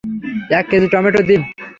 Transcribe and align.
এক 0.51 0.65
kg 0.69 0.87
tomato 0.87 1.21
দিন। 1.29 1.41